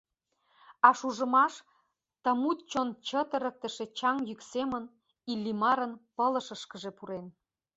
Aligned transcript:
А 0.87 0.89
шужымаш— 0.99 1.53
ты 2.21 2.29
мут 2.41 2.59
чон 2.71 2.87
чытырыктыше 3.07 3.85
чаҥ 3.97 4.15
йӱк 4.27 4.41
семын 4.51 4.83
Иллимарын 5.31 5.91
пылышышкыже 6.15 6.91
пурен. 6.97 7.25